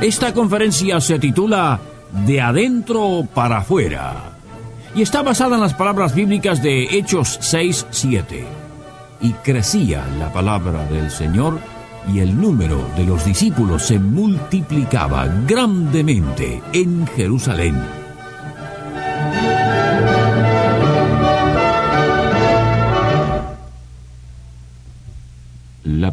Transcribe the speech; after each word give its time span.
Esta 0.00 0.34
conferencia 0.34 1.00
se 1.00 1.18
titula 1.18 1.80
De 2.26 2.40
adentro 2.40 3.26
para 3.32 3.58
afuera 3.58 4.34
y 4.94 5.02
está 5.02 5.22
basada 5.22 5.56
en 5.56 5.62
las 5.62 5.74
palabras 5.74 6.14
bíblicas 6.14 6.62
de 6.62 6.84
Hechos 6.84 7.38
6, 7.40 7.86
7. 7.90 8.44
Y 9.22 9.32
crecía 9.32 10.04
la 10.18 10.32
palabra 10.32 10.84
del 10.86 11.10
Señor 11.10 11.58
y 12.12 12.20
el 12.20 12.38
número 12.38 12.86
de 12.96 13.04
los 13.04 13.24
discípulos 13.24 13.84
se 13.84 13.98
multiplicaba 13.98 15.26
grandemente 15.46 16.62
en 16.72 17.06
Jerusalén. 17.06 18.03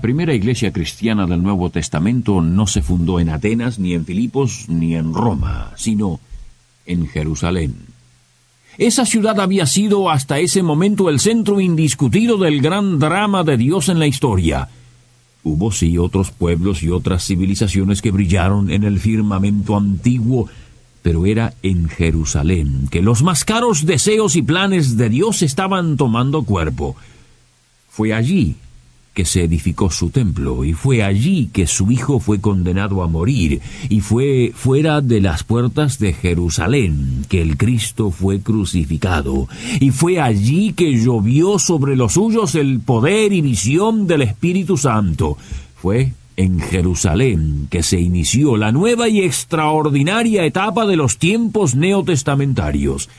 Primera 0.01 0.33
iglesia 0.33 0.73
cristiana 0.73 1.27
del 1.27 1.41
Nuevo 1.41 1.69
Testamento 1.69 2.41
no 2.41 2.67
se 2.67 2.81
fundó 2.81 3.19
en 3.19 3.29
Atenas, 3.29 3.79
ni 3.79 3.93
en 3.93 4.05
Filipos, 4.05 4.65
ni 4.67 4.95
en 4.95 5.13
Roma, 5.13 5.71
sino 5.77 6.19
en 6.85 7.07
Jerusalén. 7.07 7.75
Esa 8.77 9.05
ciudad 9.05 9.39
había 9.39 9.65
sido 9.65 10.09
hasta 10.09 10.39
ese 10.39 10.63
momento 10.63 11.09
el 11.09 11.19
centro 11.19 11.61
indiscutido 11.61 12.37
del 12.37 12.61
gran 12.61 12.99
drama 12.99 13.43
de 13.43 13.57
Dios 13.57 13.89
en 13.89 13.99
la 13.99 14.07
historia. 14.07 14.69
Hubo 15.43 15.71
sí 15.71 15.97
otros 15.97 16.31
pueblos 16.31 16.83
y 16.83 16.89
otras 16.89 17.25
civilizaciones 17.25 18.01
que 18.01 18.11
brillaron 18.11 18.71
en 18.71 18.83
el 18.83 18.99
firmamento 18.99 19.75
antiguo, 19.75 20.49
pero 21.01 21.25
era 21.25 21.53
en 21.63 21.89
Jerusalén 21.89 22.87
que 22.89 23.01
los 23.01 23.23
más 23.23 23.43
caros 23.43 23.85
deseos 23.85 24.35
y 24.35 24.41
planes 24.41 24.97
de 24.97 25.09
Dios 25.09 25.41
estaban 25.41 25.97
tomando 25.97 26.43
cuerpo. 26.43 26.95
Fue 27.89 28.13
allí 28.13 28.55
que 29.13 29.25
se 29.25 29.43
edificó 29.43 29.91
su 29.91 30.09
templo, 30.09 30.63
y 30.63 30.73
fue 30.73 31.03
allí 31.03 31.49
que 31.51 31.67
su 31.67 31.91
hijo 31.91 32.19
fue 32.19 32.39
condenado 32.39 33.03
a 33.03 33.07
morir, 33.07 33.61
y 33.89 33.99
fue 33.99 34.53
fuera 34.55 35.01
de 35.01 35.19
las 35.19 35.43
puertas 35.43 35.99
de 35.99 36.13
Jerusalén 36.13 37.25
que 37.27 37.41
el 37.41 37.57
Cristo 37.57 38.11
fue 38.11 38.39
crucificado, 38.39 39.47
y 39.79 39.91
fue 39.91 40.21
allí 40.21 40.73
que 40.73 40.93
llovió 40.93 41.59
sobre 41.59 41.95
los 41.95 42.13
suyos 42.13 42.55
el 42.55 42.79
poder 42.79 43.33
y 43.33 43.41
visión 43.41 44.07
del 44.07 44.21
Espíritu 44.21 44.77
Santo. 44.77 45.37
Fue 45.75 46.13
en 46.37 46.59
Jerusalén 46.59 47.67
que 47.69 47.83
se 47.83 47.99
inició 47.99 48.55
la 48.55 48.71
nueva 48.71 49.09
y 49.09 49.21
extraordinaria 49.21 50.45
etapa 50.45 50.85
de 50.85 50.95
los 50.95 51.17
tiempos 51.17 51.75
neotestamentarios. 51.75 53.09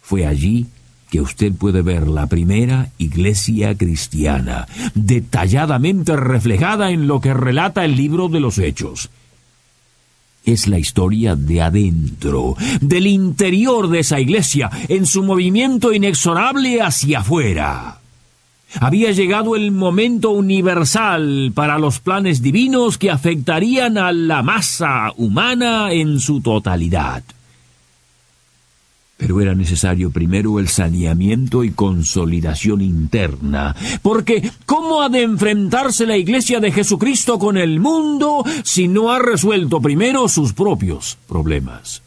Fue 0.00 0.26
allí 0.26 0.66
que 1.10 1.20
usted 1.20 1.52
puede 1.52 1.82
ver 1.82 2.08
la 2.08 2.26
primera 2.26 2.90
iglesia 2.98 3.76
cristiana, 3.76 4.66
detalladamente 4.94 6.16
reflejada 6.16 6.90
en 6.90 7.06
lo 7.06 7.20
que 7.20 7.34
relata 7.34 7.84
el 7.84 7.96
libro 7.96 8.28
de 8.28 8.40
los 8.40 8.58
Hechos. 8.58 9.10
Es 10.44 10.68
la 10.68 10.78
historia 10.78 11.36
de 11.36 11.60
adentro, 11.60 12.56
del 12.80 13.06
interior 13.06 13.88
de 13.88 14.00
esa 14.00 14.20
iglesia, 14.20 14.70
en 14.88 15.04
su 15.04 15.22
movimiento 15.22 15.92
inexorable 15.92 16.80
hacia 16.80 17.18
afuera. 17.18 17.98
Había 18.80 19.10
llegado 19.10 19.56
el 19.56 19.72
momento 19.72 20.30
universal 20.30 21.50
para 21.54 21.78
los 21.78 21.98
planes 21.98 22.40
divinos 22.40 22.98
que 22.98 23.10
afectarían 23.10 23.98
a 23.98 24.12
la 24.12 24.42
masa 24.42 25.12
humana 25.16 25.92
en 25.92 26.20
su 26.20 26.40
totalidad. 26.40 27.24
Pero 29.20 29.42
era 29.42 29.54
necesario 29.54 30.10
primero 30.10 30.58
el 30.58 30.68
saneamiento 30.68 31.62
y 31.62 31.72
consolidación 31.72 32.80
interna, 32.80 33.76
porque 34.00 34.50
¿cómo 34.64 35.02
ha 35.02 35.10
de 35.10 35.22
enfrentarse 35.22 36.06
la 36.06 36.16
Iglesia 36.16 36.58
de 36.58 36.72
Jesucristo 36.72 37.38
con 37.38 37.58
el 37.58 37.80
mundo 37.80 38.42
si 38.64 38.88
no 38.88 39.12
ha 39.12 39.18
resuelto 39.18 39.82
primero 39.82 40.26
sus 40.26 40.54
propios 40.54 41.18
problemas? 41.28 42.02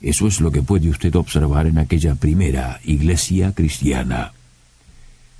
Eso 0.00 0.26
es 0.26 0.40
lo 0.40 0.50
que 0.50 0.60
puede 0.60 0.90
usted 0.90 1.14
observar 1.14 1.68
en 1.68 1.78
aquella 1.78 2.16
primera 2.16 2.80
iglesia 2.84 3.52
cristiana. 3.52 4.32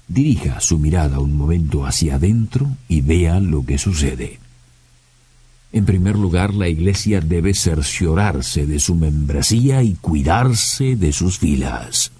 Dirija 0.06 0.60
su 0.60 0.78
mirada 0.78 1.18
un 1.18 1.36
momento 1.36 1.84
hacia 1.84 2.14
adentro 2.14 2.68
y 2.88 3.00
vea 3.00 3.40
lo 3.40 3.66
que 3.66 3.78
sucede. 3.78 4.38
En 5.74 5.86
primer 5.86 6.16
lugar, 6.16 6.54
la 6.54 6.68
Iglesia 6.68 7.20
debe 7.20 7.52
cerciorarse 7.52 8.64
de 8.64 8.78
su 8.78 8.94
membresía 8.94 9.82
y 9.82 9.94
cuidarse 9.94 10.94
de 10.94 11.12
sus 11.12 11.40
filas. 11.40 12.12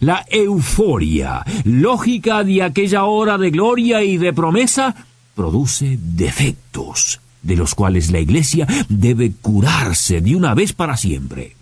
La 0.00 0.26
euforia, 0.30 1.42
lógica 1.64 2.44
de 2.44 2.62
aquella 2.62 3.04
hora 3.04 3.38
de 3.38 3.50
gloria 3.50 4.02
y 4.02 4.18
de 4.18 4.34
promesa, 4.34 5.06
produce 5.34 5.98
defectos, 5.98 7.22
de 7.42 7.56
los 7.56 7.74
cuales 7.74 8.10
la 8.10 8.20
Iglesia 8.20 8.66
debe 8.90 9.32
curarse 9.32 10.20
de 10.20 10.36
una 10.36 10.52
vez 10.52 10.74
para 10.74 10.98
siempre. 10.98 11.56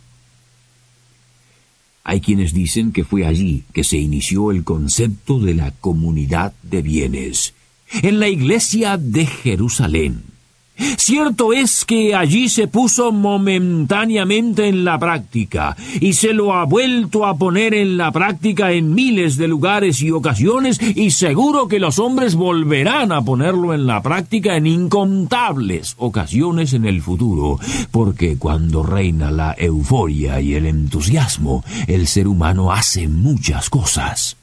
Hay 2.02 2.20
quienes 2.20 2.52
dicen 2.52 2.90
que 2.90 3.04
fue 3.04 3.26
allí 3.26 3.62
que 3.72 3.84
se 3.84 3.96
inició 3.96 4.50
el 4.50 4.64
concepto 4.64 5.38
de 5.38 5.54
la 5.54 5.70
comunidad 5.70 6.52
de 6.64 6.82
bienes, 6.82 7.54
en 8.02 8.18
la 8.18 8.26
Iglesia 8.26 8.96
de 8.96 9.24
Jerusalén. 9.26 10.31
Cierto 10.76 11.52
es 11.52 11.84
que 11.84 12.14
allí 12.14 12.48
se 12.48 12.66
puso 12.66 13.12
momentáneamente 13.12 14.68
en 14.68 14.84
la 14.84 14.98
práctica 14.98 15.76
y 16.00 16.14
se 16.14 16.32
lo 16.32 16.54
ha 16.54 16.64
vuelto 16.64 17.26
a 17.26 17.36
poner 17.36 17.74
en 17.74 17.96
la 17.96 18.10
práctica 18.10 18.72
en 18.72 18.94
miles 18.94 19.36
de 19.36 19.48
lugares 19.48 20.00
y 20.02 20.10
ocasiones 20.10 20.80
y 20.80 21.10
seguro 21.10 21.68
que 21.68 21.78
los 21.78 21.98
hombres 21.98 22.34
volverán 22.34 23.12
a 23.12 23.22
ponerlo 23.22 23.74
en 23.74 23.86
la 23.86 24.02
práctica 24.02 24.56
en 24.56 24.66
incontables 24.66 25.94
ocasiones 25.98 26.72
en 26.72 26.84
el 26.84 27.02
futuro, 27.02 27.58
porque 27.90 28.36
cuando 28.38 28.82
reina 28.82 29.30
la 29.30 29.54
euforia 29.58 30.40
y 30.40 30.54
el 30.54 30.66
entusiasmo, 30.66 31.64
el 31.86 32.06
ser 32.06 32.28
humano 32.28 32.72
hace 32.72 33.08
muchas 33.08 33.70
cosas 33.70 34.36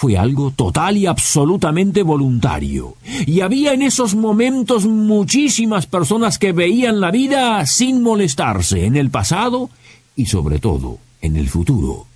fue 0.00 0.16
algo 0.16 0.50
total 0.50 0.96
y 0.96 1.04
absolutamente 1.04 2.02
voluntario. 2.02 2.96
Y 3.26 3.42
había 3.42 3.74
en 3.74 3.82
esos 3.82 4.14
momentos 4.14 4.86
muchísimas 4.86 5.84
personas 5.84 6.38
que 6.38 6.52
veían 6.52 7.02
la 7.02 7.10
vida 7.10 7.66
sin 7.66 8.02
molestarse 8.02 8.86
en 8.86 8.96
el 8.96 9.10
pasado 9.10 9.68
y 10.16 10.24
sobre 10.24 10.58
todo 10.58 10.96
en 11.20 11.36
el 11.36 11.50
futuro. 11.50 12.06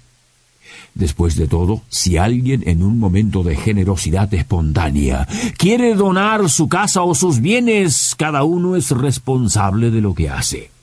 Después 0.94 1.36
de 1.36 1.46
todo, 1.46 1.82
si 1.90 2.16
alguien 2.16 2.66
en 2.66 2.82
un 2.82 2.98
momento 2.98 3.42
de 3.42 3.54
generosidad 3.54 4.32
espontánea 4.32 5.28
quiere 5.58 5.94
donar 5.94 6.48
su 6.48 6.70
casa 6.70 7.02
o 7.02 7.14
sus 7.14 7.40
bienes, 7.40 8.14
cada 8.16 8.44
uno 8.44 8.76
es 8.76 8.92
responsable 8.92 9.90
de 9.90 10.00
lo 10.00 10.14
que 10.14 10.30
hace. 10.30 10.73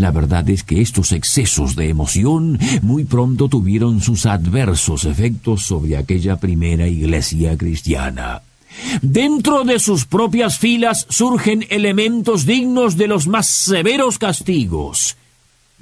La 0.00 0.12
verdad 0.12 0.48
es 0.48 0.62
que 0.64 0.80
estos 0.80 1.12
excesos 1.12 1.76
de 1.76 1.90
emoción 1.90 2.58
muy 2.80 3.04
pronto 3.04 3.50
tuvieron 3.50 4.00
sus 4.00 4.24
adversos 4.24 5.04
efectos 5.04 5.66
sobre 5.66 5.98
aquella 5.98 6.36
primera 6.36 6.88
iglesia 6.88 7.58
cristiana. 7.58 8.40
Dentro 9.02 9.62
de 9.64 9.78
sus 9.78 10.06
propias 10.06 10.58
filas 10.58 11.04
surgen 11.10 11.66
elementos 11.68 12.46
dignos 12.46 12.96
de 12.96 13.08
los 13.08 13.26
más 13.26 13.46
severos 13.48 14.16
castigos. 14.16 15.18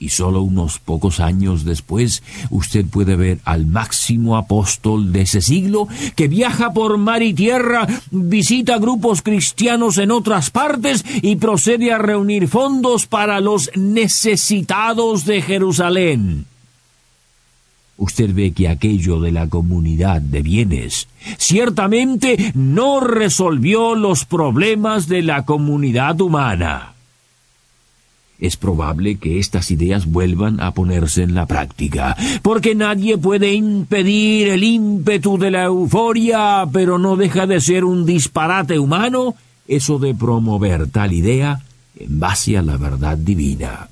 Y 0.01 0.11
solo 0.11 0.43
unos 0.43 0.79
pocos 0.79 1.19
años 1.19 1.65
después 1.65 2.23
usted 2.51 2.87
puede 2.87 3.17
ver 3.17 3.41
al 3.45 3.67
máximo 3.67 4.37
apóstol 4.37 5.13
de 5.13 5.23
ese 5.23 5.41
siglo 5.41 5.89
que 6.15 6.29
viaja 6.29 6.73
por 6.73 6.99
mar 6.99 7.21
y 7.25 7.35
tierra, 7.35 7.89
visita 8.13 8.79
grupos 8.79 9.23
cristianos 9.23 9.99
en 9.99 10.13
otras 10.13 10.51
partes 10.51 11.05
y 11.21 11.35
procede 11.37 11.93
a 11.93 11.99
reunir 11.99 12.47
fondos 12.47 13.07
para 13.07 13.41
los 13.41 13.73
necesitados 13.75 15.25
de 15.25 15.43
Jerusalén. 15.43 16.47
Usted 17.97 18.33
ve 18.33 18.53
que 18.53 18.69
aquello 18.69 19.19
de 19.19 19.33
la 19.33 19.49
comunidad 19.49 20.21
de 20.23 20.43
bienes 20.43 21.09
ciertamente 21.39 22.53
no 22.55 23.01
resolvió 23.01 23.97
los 23.97 24.25
problemas 24.25 25.09
de 25.09 25.23
la 25.23 25.45
comunidad 25.45 26.21
humana 26.21 26.95
es 28.39 28.57
probable 28.57 29.17
que 29.17 29.39
estas 29.39 29.71
ideas 29.71 30.07
vuelvan 30.07 30.61
a 30.61 30.73
ponerse 30.73 31.23
en 31.23 31.35
la 31.35 31.47
práctica, 31.47 32.17
porque 32.43 32.75
nadie 32.75 33.19
puede 33.19 33.53
impedir 33.53 34.49
el 34.49 34.63
ímpetu 34.63 35.39
de 35.39 35.51
la 35.51 35.65
euforia, 35.65 36.65
pero 36.73 36.99
no 36.99 37.17
deja 37.17 37.47
de 37.47 37.61
ser 37.61 37.85
un 37.85 38.07
disparate 38.07 38.79
humano 38.79 39.35
eso 39.69 39.99
de 39.99 40.15
promover 40.15 40.89
tal 40.89 41.13
idea 41.13 41.61
en 41.97 42.19
base 42.19 42.57
a 42.57 42.63
la 42.63 42.77
verdad 42.77 43.19
divina. 43.19 43.89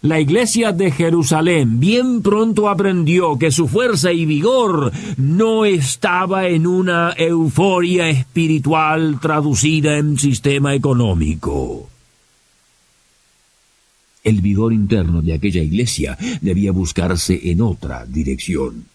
La 0.00 0.20
iglesia 0.20 0.72
de 0.72 0.90
Jerusalén 0.90 1.80
bien 1.80 2.20
pronto 2.20 2.68
aprendió 2.68 3.38
que 3.38 3.50
su 3.50 3.68
fuerza 3.68 4.12
y 4.12 4.26
vigor 4.26 4.92
no 5.16 5.64
estaba 5.64 6.46
en 6.46 6.66
una 6.66 7.14
euforia 7.16 8.08
espiritual 8.10 9.18
traducida 9.20 9.96
en 9.96 10.18
sistema 10.18 10.74
económico. 10.74 11.88
El 14.24 14.40
vigor 14.40 14.72
interno 14.72 15.22
de 15.22 15.34
aquella 15.34 15.62
iglesia 15.62 16.18
debía 16.40 16.72
buscarse 16.72 17.38
en 17.50 17.60
otra 17.60 18.06
dirección. 18.06 18.86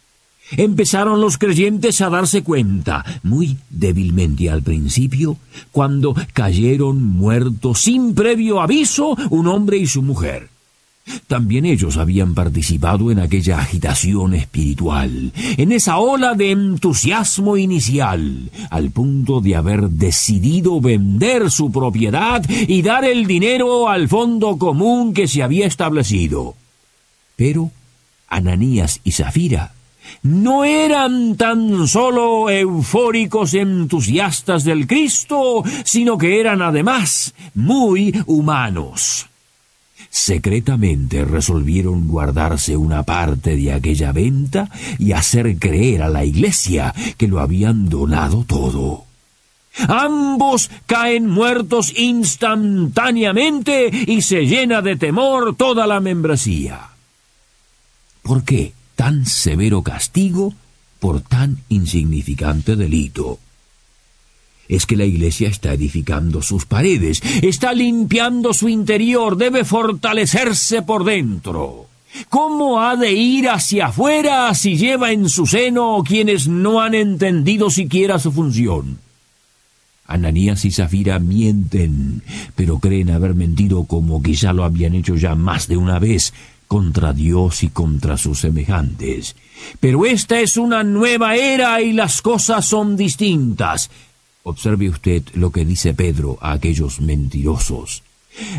Empezaron 0.57 1.21
los 1.21 1.37
creyentes 1.37 2.01
a 2.01 2.09
darse 2.09 2.41
cuenta, 2.43 3.05
muy 3.21 3.57
débilmente 3.69 4.49
al 4.49 4.63
principio, 4.63 5.37
cuando 5.71 6.15
cayeron 6.33 7.03
muertos 7.03 7.81
sin 7.81 8.15
previo 8.15 8.59
aviso 8.59 9.15
un 9.29 9.45
hombre 9.45 9.77
y 9.77 9.85
su 9.85 10.01
mujer. 10.01 10.49
También 11.27 11.65
ellos 11.65 11.97
habían 11.97 12.33
participado 12.33 13.11
en 13.11 13.19
aquella 13.19 13.59
agitación 13.59 14.33
espiritual, 14.33 15.31
en 15.57 15.71
esa 15.71 15.97
ola 15.97 16.35
de 16.35 16.51
entusiasmo 16.51 17.57
inicial, 17.57 18.51
al 18.69 18.91
punto 18.91 19.41
de 19.41 19.55
haber 19.55 19.89
decidido 19.89 20.81
vender 20.81 21.51
su 21.51 21.71
propiedad 21.71 22.43
y 22.49 22.81
dar 22.81 23.05
el 23.05 23.27
dinero 23.27 23.89
al 23.89 24.07
fondo 24.07 24.57
común 24.57 25.13
que 25.13 25.27
se 25.27 25.43
había 25.43 25.67
establecido. 25.67 26.55
Pero 27.35 27.71
Ananías 28.27 28.99
y 29.03 29.11
Zafira 29.11 29.73
no 30.23 30.63
eran 30.63 31.35
tan 31.37 31.87
solo 31.87 32.49
eufóricos 32.49 33.53
entusiastas 33.53 34.63
del 34.63 34.87
Cristo, 34.87 35.63
sino 35.85 36.17
que 36.17 36.39
eran 36.39 36.61
además 36.61 37.33
muy 37.53 38.13
humanos. 38.25 39.28
Secretamente 40.09 41.23
resolvieron 41.23 42.07
guardarse 42.07 42.75
una 42.75 43.03
parte 43.03 43.55
de 43.55 43.71
aquella 43.73 44.11
venta 44.11 44.69
y 44.97 45.11
hacer 45.11 45.57
creer 45.59 46.01
a 46.01 46.09
la 46.09 46.25
iglesia 46.25 46.93
que 47.17 47.27
lo 47.27 47.39
habían 47.39 47.89
donado 47.89 48.43
todo. 48.43 49.05
Ambos 49.87 50.71
caen 50.87 51.27
muertos 51.27 51.93
instantáneamente 51.97 53.89
y 54.07 54.21
se 54.23 54.45
llena 54.45 54.81
de 54.81 54.95
temor 54.95 55.55
toda 55.55 55.85
la 55.85 55.99
membresía. 55.99 56.89
¿Por 58.23 58.43
qué 58.43 58.73
tan 58.95 59.25
severo 59.25 59.83
castigo 59.83 60.53
por 60.99 61.21
tan 61.21 61.59
insignificante 61.69 62.75
delito? 62.75 63.39
Es 64.69 64.85
que 64.85 64.95
la 64.95 65.03
iglesia 65.03 65.49
está 65.49 65.73
edificando 65.73 66.41
sus 66.43 66.65
paredes, 66.65 67.21
está 67.41 67.73
limpiando 67.73 68.53
su 68.53 68.69
interior, 68.69 69.35
debe 69.35 69.65
fortalecerse 69.65 70.83
por 70.83 71.03
dentro. 71.03 71.87
¿Cómo 72.29 72.81
ha 72.81 72.95
de 72.95 73.11
ir 73.11 73.49
hacia 73.49 73.87
afuera 73.87 74.53
si 74.53 74.77
lleva 74.77 75.11
en 75.11 75.27
su 75.27 75.45
seno 75.45 76.03
quienes 76.05 76.47
no 76.47 76.81
han 76.81 76.93
entendido 76.93 77.69
siquiera 77.69 78.19
su 78.19 78.31
función? 78.31 78.99
Ananías 80.05 80.65
y 80.65 80.71
Zafira 80.71 81.19
mienten, 81.19 82.23
pero 82.55 82.79
creen 82.79 83.11
haber 83.11 83.35
mentido 83.35 83.83
como 83.85 84.23
quizá 84.23 84.53
lo 84.53 84.63
habían 84.63 84.95
hecho 84.95 85.15
ya 85.15 85.35
más 85.35 85.67
de 85.67 85.77
una 85.77 85.99
vez 85.99 86.33
contra 86.67 87.13
Dios 87.13 87.63
y 87.63 87.69
contra 87.69 88.17
sus 88.17 88.39
semejantes. 88.39 89.35
Pero 89.79 90.05
esta 90.05 90.39
es 90.39 90.57
una 90.57 90.83
nueva 90.83 91.35
era 91.35 91.81
y 91.81 91.93
las 91.93 92.21
cosas 92.21 92.65
son 92.65 92.95
distintas. 92.95 93.89
Observe 94.49 94.89
usted 94.89 95.21
lo 95.35 95.51
que 95.51 95.63
dice 95.63 95.93
Pedro 95.93 96.39
a 96.41 96.53
aquellos 96.53 97.01
mentirosos. 97.01 98.01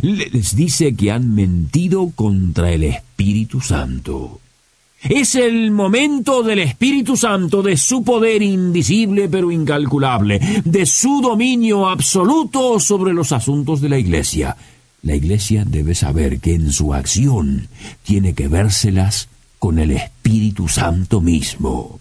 Les 0.02 0.54
dice 0.54 0.94
que 0.94 1.10
han 1.10 1.34
mentido 1.34 2.12
contra 2.14 2.70
el 2.70 2.84
Espíritu 2.84 3.60
Santo. 3.60 4.40
Es 5.02 5.34
el 5.34 5.72
momento 5.72 6.44
del 6.44 6.60
Espíritu 6.60 7.16
Santo, 7.16 7.60
de 7.60 7.76
su 7.76 8.04
poder 8.04 8.40
invisible 8.40 9.28
pero 9.28 9.50
incalculable, 9.50 10.38
de 10.64 10.86
su 10.86 11.20
dominio 11.22 11.88
absoluto 11.88 12.78
sobre 12.78 13.12
los 13.12 13.32
asuntos 13.32 13.80
de 13.80 13.88
la 13.88 13.98
Iglesia. 13.98 14.56
La 15.02 15.16
Iglesia 15.16 15.64
debe 15.66 15.96
saber 15.96 16.38
que 16.38 16.54
en 16.54 16.70
su 16.70 16.94
acción 16.94 17.66
tiene 18.04 18.34
que 18.34 18.46
vérselas 18.46 19.28
con 19.58 19.80
el 19.80 19.90
Espíritu 19.90 20.68
Santo 20.68 21.20
mismo. 21.20 21.98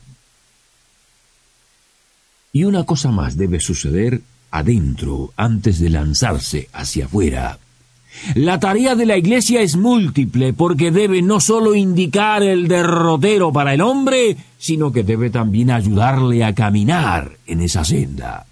Y 2.51 2.63
una 2.63 2.83
cosa 2.83 3.11
más 3.11 3.37
debe 3.37 3.59
suceder 3.59 4.21
adentro 4.51 5.31
antes 5.35 5.79
de 5.79 5.89
lanzarse 5.89 6.69
hacia 6.73 7.05
afuera. 7.05 7.59
La 8.35 8.59
tarea 8.59 8.95
de 8.95 9.05
la 9.05 9.17
Iglesia 9.17 9.61
es 9.61 9.77
múltiple 9.77 10.53
porque 10.53 10.91
debe 10.91 11.21
no 11.21 11.39
solo 11.39 11.75
indicar 11.75 12.41
el 12.41 12.67
derrotero 12.67 13.53
para 13.53 13.73
el 13.73 13.81
hombre, 13.81 14.35
sino 14.57 14.91
que 14.91 15.03
debe 15.03 15.29
también 15.29 15.69
ayudarle 15.71 16.43
a 16.43 16.55
caminar 16.55 17.37
en 17.45 17.61
esa 17.61 17.85
senda. 17.85 18.45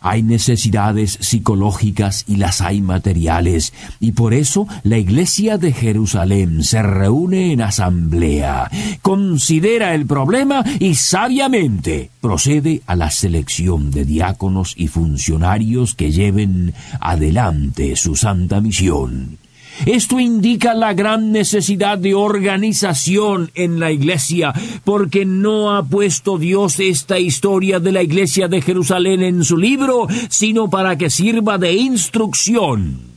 Hay 0.00 0.22
necesidades 0.22 1.18
psicológicas 1.20 2.24
y 2.26 2.36
las 2.36 2.60
hay 2.60 2.80
materiales, 2.80 3.72
y 4.00 4.12
por 4.12 4.34
eso 4.34 4.66
la 4.82 4.98
Iglesia 4.98 5.58
de 5.58 5.72
Jerusalén 5.72 6.64
se 6.64 6.82
reúne 6.82 7.52
en 7.52 7.62
asamblea, 7.62 8.70
considera 9.02 9.94
el 9.94 10.06
problema 10.06 10.64
y 10.78 10.94
sabiamente 10.94 12.10
procede 12.20 12.82
a 12.86 12.96
la 12.96 13.10
selección 13.10 13.90
de 13.90 14.04
diáconos 14.04 14.74
y 14.76 14.88
funcionarios 14.88 15.94
que 15.94 16.12
lleven 16.12 16.74
adelante 17.00 17.96
su 17.96 18.16
santa 18.16 18.60
misión. 18.60 19.39
Esto 19.86 20.20
indica 20.20 20.74
la 20.74 20.92
gran 20.94 21.32
necesidad 21.32 21.98
de 21.98 22.14
organización 22.14 23.50
en 23.54 23.80
la 23.80 23.90
iglesia, 23.90 24.52
porque 24.84 25.24
no 25.24 25.74
ha 25.74 25.82
puesto 25.82 26.38
Dios 26.38 26.80
esta 26.80 27.18
historia 27.18 27.80
de 27.80 27.92
la 27.92 28.02
iglesia 28.02 28.48
de 28.48 28.60
Jerusalén 28.60 29.22
en 29.22 29.44
su 29.44 29.56
libro, 29.56 30.06
sino 30.28 30.68
para 30.68 30.96
que 30.96 31.10
sirva 31.10 31.58
de 31.58 31.74
instrucción. 31.74 33.10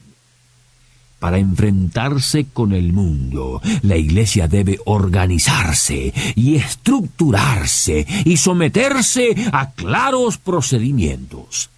Para 1.23 1.37
enfrentarse 1.37 2.47
con 2.51 2.73
el 2.73 2.91
mundo, 2.91 3.61
la 3.83 3.95
Iglesia 3.95 4.49
debe 4.49 4.77
organizarse 4.83 6.13
y 6.35 6.55
estructurarse 6.55 8.05
y 8.25 8.35
someterse 8.35 9.33
a 9.53 9.71
claros 9.71 10.37
procedimientos. 10.37 11.69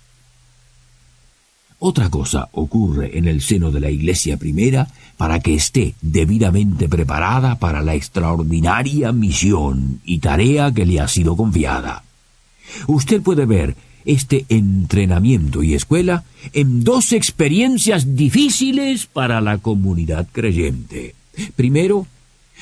Otra 1.79 2.09
cosa 2.09 2.49
ocurre 2.53 3.17
en 3.17 3.27
el 3.27 3.41
seno 3.41 3.71
de 3.71 3.79
la 3.79 3.89
Iglesia 3.89 4.37
primera 4.37 4.87
para 5.17 5.39
que 5.39 5.53
esté 5.53 5.95
debidamente 6.01 6.87
preparada 6.89 7.55
para 7.55 7.81
la 7.81 7.95
extraordinaria 7.95 9.11
misión 9.11 9.99
y 10.05 10.19
tarea 10.19 10.71
que 10.71 10.85
le 10.85 10.99
ha 10.99 11.07
sido 11.07 11.35
confiada. 11.35 12.03
Usted 12.87 13.21
puede 13.21 13.45
ver 13.45 13.75
este 14.05 14.45
entrenamiento 14.49 15.63
y 15.63 15.73
escuela 15.73 16.23
en 16.53 16.83
dos 16.83 17.11
experiencias 17.11 18.15
difíciles 18.15 19.07
para 19.07 19.41
la 19.41 19.57
comunidad 19.57 20.27
creyente. 20.31 21.15
Primero, 21.55 22.07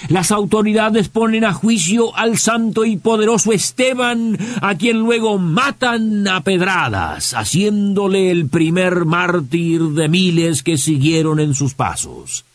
las 0.09 0.31
autoridades 0.31 1.09
ponen 1.09 1.45
a 1.45 1.53
juicio 1.53 2.15
al 2.15 2.37
santo 2.37 2.85
y 2.85 2.97
poderoso 2.97 3.51
Esteban, 3.51 4.37
a 4.61 4.75
quien 4.75 4.99
luego 4.99 5.37
matan 5.37 6.27
a 6.27 6.41
pedradas, 6.41 7.33
haciéndole 7.33 8.31
el 8.31 8.49
primer 8.49 9.05
mártir 9.05 9.81
de 9.81 10.09
miles 10.09 10.63
que 10.63 10.77
siguieron 10.77 11.39
en 11.39 11.53
sus 11.53 11.73
pasos. 11.73 12.45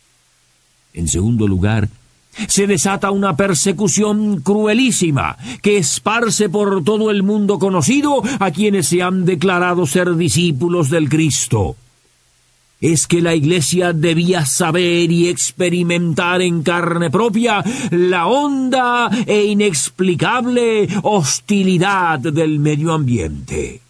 En 0.93 1.09
segundo 1.09 1.47
lugar, 1.47 1.89
se 2.49 2.67
desata 2.67 3.11
una 3.11 3.37
persecución 3.37 4.41
cruelísima 4.41 5.37
que 5.63 5.79
esparce 5.79 6.49
por 6.49 6.85
todo 6.85 7.11
el 7.11 7.23
mundo 7.23 7.59
conocido 7.59 8.23
a 8.39 8.51
quienes 8.51 8.89
se 8.89 9.03
han 9.03 9.25
declarado 9.25 9.87
ser 9.87 10.17
discípulos 10.17 10.91
del 10.91 11.09
Cristo 11.09 11.77
es 12.81 13.07
que 13.07 13.21
la 13.21 13.35
Iglesia 13.35 13.93
debía 13.93 14.47
saber 14.47 15.11
y 15.11 15.29
experimentar 15.29 16.43
en 16.43 16.63
carne 16.63 17.11
propia 17.11 17.65
la 17.91 18.27
honda 18.27 19.11
e 19.27 19.45
inexplicable 19.47 20.89
hostilidad 21.03 22.21
del 22.21 22.61
medio 22.61 22.93
ambiente. 22.93 23.81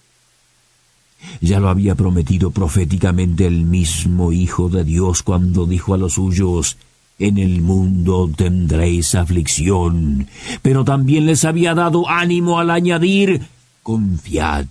Ya 1.41 1.61
lo 1.61 1.69
había 1.69 1.95
prometido 1.95 2.51
proféticamente 2.51 3.47
el 3.47 3.65
mismo 3.65 4.33
Hijo 4.33 4.69
de 4.69 4.85
Dios 4.85 5.23
cuando 5.23 5.67
dijo 5.67 5.95
a 5.95 5.99
los 5.99 6.15
suyos, 6.15 6.77
en 7.19 7.39
el 7.39 7.61
mundo 7.61 8.31
tendréis 8.35 9.17
aflicción, 9.17 10.29
pero 10.63 10.85
también 10.85 11.27
les 11.27 11.45
había 11.45 11.75
dado 11.75 12.09
ánimo 12.09 12.61
al 12.61 12.71
añadir, 12.71 13.43
confiad, 13.83 14.67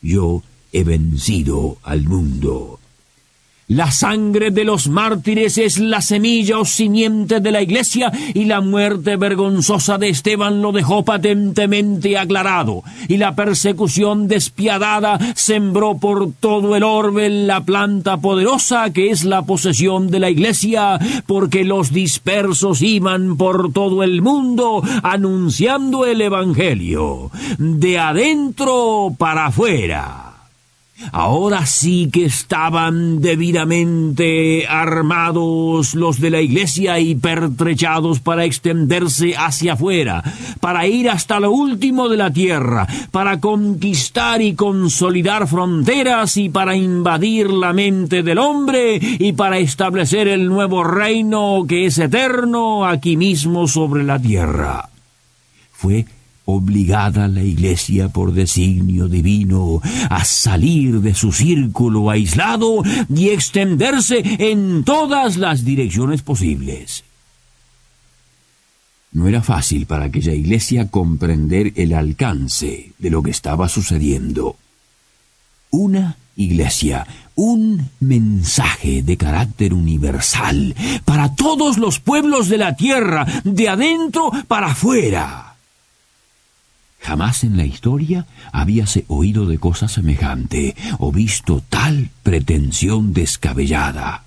yo 0.00 0.42
he 0.72 0.82
vencido 0.82 1.76
al 1.82 2.04
mundo. 2.04 2.79
La 3.70 3.92
sangre 3.92 4.50
de 4.50 4.64
los 4.64 4.88
mártires 4.88 5.56
es 5.56 5.78
la 5.78 6.00
semilla 6.00 6.58
o 6.58 6.64
simiente 6.64 7.38
de 7.38 7.52
la 7.52 7.62
iglesia 7.62 8.10
y 8.34 8.46
la 8.46 8.60
muerte 8.60 9.16
vergonzosa 9.16 9.96
de 9.96 10.08
Esteban 10.08 10.60
lo 10.60 10.72
dejó 10.72 11.04
patentemente 11.04 12.18
aclarado 12.18 12.82
y 13.06 13.18
la 13.18 13.36
persecución 13.36 14.26
despiadada 14.26 15.20
sembró 15.36 15.98
por 15.98 16.32
todo 16.40 16.74
el 16.74 16.82
orbe 16.82 17.30
la 17.30 17.60
planta 17.60 18.16
poderosa 18.16 18.92
que 18.92 19.10
es 19.10 19.22
la 19.22 19.42
posesión 19.42 20.10
de 20.10 20.18
la 20.18 20.30
iglesia 20.30 20.98
porque 21.28 21.62
los 21.62 21.92
dispersos 21.92 22.82
iban 22.82 23.36
por 23.36 23.72
todo 23.72 24.02
el 24.02 24.20
mundo 24.20 24.82
anunciando 25.04 26.06
el 26.06 26.22
evangelio 26.22 27.30
de 27.56 28.00
adentro 28.00 29.14
para 29.16 29.46
afuera. 29.46 30.29
Ahora 31.12 31.66
sí 31.66 32.08
que 32.12 32.24
estaban 32.26 33.20
debidamente 33.20 34.66
armados 34.68 35.94
los 35.94 36.20
de 36.20 36.30
la 36.30 36.40
iglesia 36.40 36.98
y 36.98 37.14
pertrechados 37.14 38.20
para 38.20 38.44
extenderse 38.44 39.34
hacia 39.36 39.72
afuera, 39.72 40.22
para 40.60 40.86
ir 40.86 41.08
hasta 41.08 41.40
lo 41.40 41.50
último 41.50 42.08
de 42.08 42.16
la 42.16 42.30
tierra, 42.30 42.86
para 43.10 43.40
conquistar 43.40 44.42
y 44.42 44.54
consolidar 44.54 45.48
fronteras 45.48 46.36
y 46.36 46.48
para 46.48 46.76
invadir 46.76 47.50
la 47.50 47.72
mente 47.72 48.22
del 48.22 48.38
hombre 48.38 48.98
y 49.00 49.32
para 49.32 49.58
establecer 49.58 50.28
el 50.28 50.46
nuevo 50.46 50.84
reino 50.84 51.64
que 51.66 51.86
es 51.86 51.98
eterno 51.98 52.86
aquí 52.86 53.16
mismo 53.16 53.66
sobre 53.66 54.04
la 54.04 54.18
tierra. 54.18 54.88
Fue 55.72 56.04
obligada 56.50 57.28
la 57.28 57.42
Iglesia 57.42 58.08
por 58.08 58.32
designio 58.32 59.08
divino 59.08 59.80
a 60.08 60.24
salir 60.24 61.00
de 61.00 61.14
su 61.14 61.32
círculo 61.32 62.10
aislado 62.10 62.82
y 63.14 63.28
extenderse 63.30 64.22
en 64.24 64.84
todas 64.84 65.36
las 65.36 65.64
direcciones 65.64 66.22
posibles. 66.22 67.04
No 69.12 69.26
era 69.26 69.42
fácil 69.42 69.86
para 69.86 70.04
aquella 70.04 70.32
iglesia 70.32 70.88
comprender 70.88 71.72
el 71.74 71.94
alcance 71.94 72.92
de 72.98 73.10
lo 73.10 73.22
que 73.22 73.32
estaba 73.32 73.68
sucediendo. 73.68 74.56
Una 75.70 76.16
iglesia, 76.36 77.06
un 77.34 77.90
mensaje 77.98 79.02
de 79.02 79.16
carácter 79.16 79.74
universal 79.74 80.76
para 81.04 81.34
todos 81.34 81.76
los 81.76 81.98
pueblos 81.98 82.48
de 82.48 82.58
la 82.58 82.76
tierra, 82.76 83.26
de 83.42 83.68
adentro 83.68 84.30
para 84.46 84.68
afuera. 84.68 85.49
Jamás 87.10 87.42
en 87.42 87.56
la 87.56 87.64
historia 87.64 88.24
habíase 88.52 89.04
oído 89.08 89.44
de 89.44 89.58
cosa 89.58 89.88
semejante 89.88 90.76
o 91.00 91.10
visto 91.10 91.60
tal 91.68 92.08
pretensión 92.22 93.12
descabellada. 93.12 94.22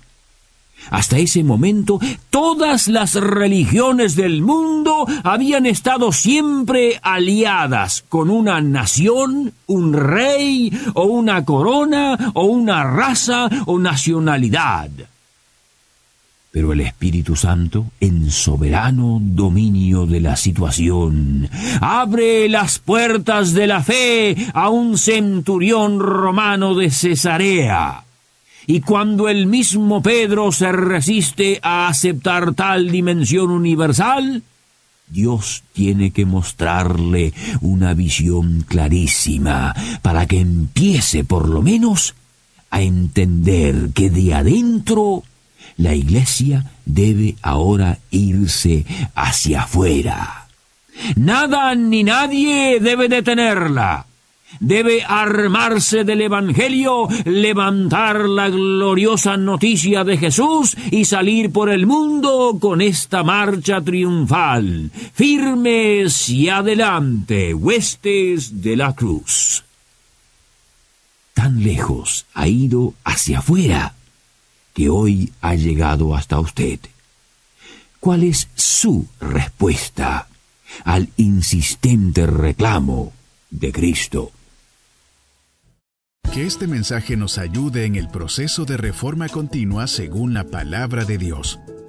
Hasta 0.90 1.16
ese 1.16 1.42
momento 1.44 1.98
todas 2.28 2.88
las 2.88 3.14
religiones 3.14 4.16
del 4.16 4.42
mundo 4.42 5.06
habían 5.22 5.64
estado 5.64 6.12
siempre 6.12 7.00
aliadas 7.02 8.04
con 8.10 8.28
una 8.28 8.60
nación, 8.60 9.54
un 9.66 9.94
rey 9.94 10.70
o 10.92 11.04
una 11.04 11.42
corona 11.46 12.32
o 12.34 12.44
una 12.44 12.84
raza 12.84 13.48
o 13.64 13.78
nacionalidad 13.78 14.90
pero 16.54 16.72
el 16.72 16.82
Espíritu 16.82 17.34
Santo, 17.34 17.86
en 17.98 18.30
soberano 18.30 19.18
dominio 19.20 20.06
de 20.06 20.20
la 20.20 20.36
situación, 20.36 21.50
abre 21.80 22.48
las 22.48 22.78
puertas 22.78 23.54
de 23.54 23.66
la 23.66 23.82
fe 23.82 24.36
a 24.54 24.68
un 24.68 24.96
centurión 24.96 25.98
romano 25.98 26.76
de 26.76 26.92
Cesarea. 26.92 28.04
Y 28.68 28.82
cuando 28.82 29.28
el 29.28 29.48
mismo 29.48 30.00
Pedro 30.00 30.52
se 30.52 30.70
resiste 30.70 31.58
a 31.60 31.88
aceptar 31.88 32.54
tal 32.54 32.88
dimensión 32.88 33.50
universal, 33.50 34.44
Dios 35.08 35.64
tiene 35.72 36.12
que 36.12 36.24
mostrarle 36.24 37.32
una 37.62 37.94
visión 37.94 38.64
clarísima 38.68 39.74
para 40.02 40.26
que 40.26 40.38
empiece 40.38 41.24
por 41.24 41.48
lo 41.48 41.62
menos 41.62 42.14
a 42.70 42.80
entender 42.80 43.88
que 43.92 44.08
de 44.08 44.34
adentro 44.34 45.24
la 45.76 45.94
iglesia 45.94 46.64
debe 46.84 47.36
ahora 47.42 47.98
irse 48.10 48.84
hacia 49.14 49.62
afuera. 49.62 50.46
Nada 51.16 51.74
ni 51.74 52.04
nadie 52.04 52.80
debe 52.80 53.08
detenerla. 53.08 54.06
Debe 54.60 55.02
armarse 55.02 56.04
del 56.04 56.20
Evangelio, 56.20 57.08
levantar 57.24 58.28
la 58.28 58.48
gloriosa 58.48 59.36
noticia 59.36 60.04
de 60.04 60.16
Jesús 60.16 60.76
y 60.92 61.06
salir 61.06 61.50
por 61.50 61.70
el 61.70 61.86
mundo 61.86 62.56
con 62.60 62.80
esta 62.80 63.24
marcha 63.24 63.80
triunfal, 63.80 64.92
firmes 65.12 66.28
y 66.28 66.48
adelante, 66.48 67.52
huestes 67.52 68.62
de 68.62 68.76
la 68.76 68.94
cruz. 68.94 69.64
Tan 71.34 71.64
lejos 71.64 72.24
ha 72.32 72.46
ido 72.46 72.94
hacia 73.02 73.40
afuera 73.40 73.94
que 74.74 74.90
hoy 74.90 75.32
ha 75.40 75.54
llegado 75.54 76.14
hasta 76.14 76.38
usted. 76.38 76.80
¿Cuál 78.00 78.24
es 78.24 78.48
su 78.54 79.06
respuesta 79.20 80.28
al 80.84 81.08
insistente 81.16 82.26
reclamo 82.26 83.14
de 83.50 83.72
Cristo? 83.72 84.32
Que 86.34 86.44
este 86.46 86.66
mensaje 86.66 87.16
nos 87.16 87.38
ayude 87.38 87.86
en 87.86 87.94
el 87.94 88.08
proceso 88.08 88.64
de 88.64 88.76
reforma 88.76 89.28
continua 89.28 89.86
según 89.86 90.34
la 90.34 90.44
palabra 90.44 91.04
de 91.04 91.16
Dios. 91.16 91.60